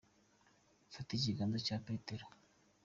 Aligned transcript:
Fata 0.93 1.11
ikiganze 1.15 1.57
cya 1.67 1.77
Petero. 1.85 2.25